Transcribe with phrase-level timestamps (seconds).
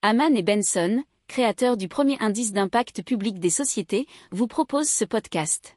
[0.00, 5.76] Haman et Benson, créateurs du premier indice d'impact public des sociétés, vous proposent ce podcast.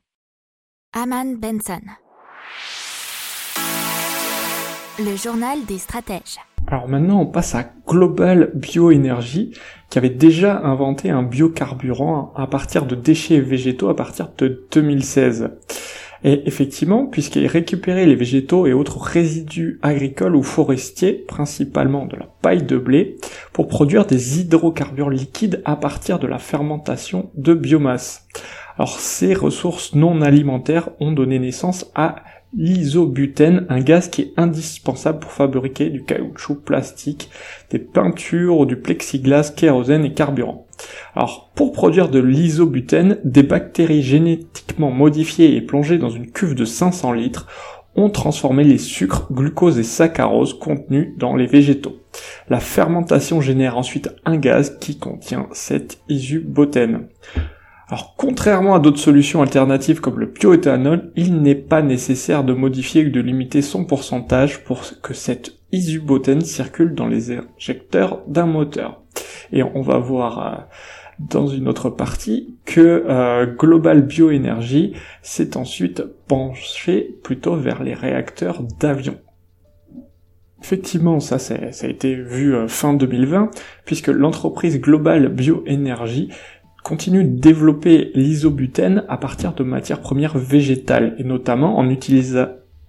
[0.94, 1.82] Haman Benson.
[5.00, 6.38] Le journal des stratèges.
[6.68, 9.58] Alors maintenant, on passe à Global Bioénergie,
[9.90, 15.50] qui avait déjà inventé un biocarburant à partir de déchets végétaux à partir de 2016.
[16.24, 22.28] Et effectivement, puisqu'il récupérait les végétaux et autres résidus agricoles ou forestiers, principalement de la
[22.42, 23.18] paille de blé,
[23.54, 28.28] pour produire des hydrocarbures liquides à partir de la fermentation de biomasse.
[28.78, 35.20] Alors ces ressources non alimentaires ont donné naissance à l'isobutène, un gaz qui est indispensable
[35.20, 37.30] pour fabriquer du caoutchouc plastique,
[37.70, 40.68] des peintures du plexiglas, kérosène et carburant.
[41.16, 44.04] Alors, pour produire de l'isobutène, des bactéries
[44.82, 47.48] génétiquement modifiées et plongées dans une cuve de 500 litres
[47.96, 51.98] ont transformé les sucres, glucose et saccharose contenus dans les végétaux.
[52.50, 57.08] La fermentation génère ensuite un gaz qui contient cet isobutène.
[57.90, 63.06] Alors contrairement à d'autres solutions alternatives comme le bioéthanol, il n'est pas nécessaire de modifier
[63.06, 69.02] ou de limiter son pourcentage pour que cette isobutène circule dans les injecteurs d'un moteur.
[69.52, 70.58] Et on va voir euh,
[71.30, 78.64] dans une autre partie que euh, Global Bioénergie s'est ensuite penché plutôt vers les réacteurs
[78.80, 79.16] d'avion.
[80.62, 83.50] Effectivement, ça, ça a été vu euh, fin 2020,
[83.86, 86.30] puisque l'entreprise Global Bioénergie
[86.84, 91.88] continue de développer l'isobutène à partir de matières premières végétales, et notamment en,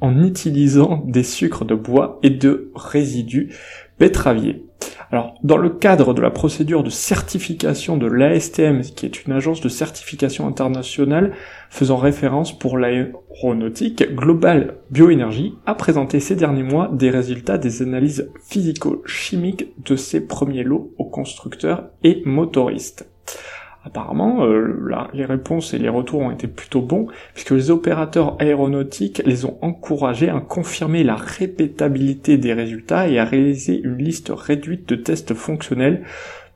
[0.00, 3.54] en utilisant des sucres de bois et de résidus
[3.98, 4.64] pétraviers.
[5.12, 9.60] Alors, dans le cadre de la procédure de certification de l'ASTM, qui est une agence
[9.60, 11.34] de certification internationale
[11.68, 18.30] faisant référence pour l'aéronautique, Global Bioénergie a présenté ces derniers mois des résultats des analyses
[18.48, 23.06] physico-chimiques de ses premiers lots aux constructeurs et motoristes.
[23.84, 29.22] Apparemment, euh, les réponses et les retours ont été plutôt bons, puisque les opérateurs aéronautiques
[29.26, 34.88] les ont encouragés à confirmer la répétabilité des résultats et à réaliser une liste réduite
[34.88, 36.04] de tests fonctionnels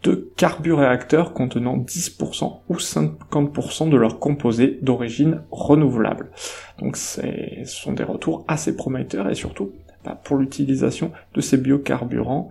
[0.05, 6.31] de carburéacteurs contenant 10% ou 50% de leurs composés d'origine renouvelable.
[6.79, 7.23] Donc ce
[7.65, 9.73] sont des retours assez prometteurs et surtout
[10.05, 12.51] bah, pour l'utilisation de ces biocarburants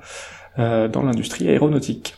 [0.59, 2.17] euh, dans l'industrie aéronautique.